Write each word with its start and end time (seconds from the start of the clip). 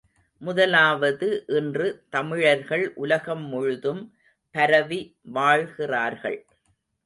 முதலாவது 0.41 1.27
இன்று 1.47 2.05
தமிழர்கள் 2.09 2.93
உலகம் 2.95 3.45
முழுதும் 3.45 4.01
பரவி 4.55 5.01
வாழ்கிறார்கள். 5.21 6.45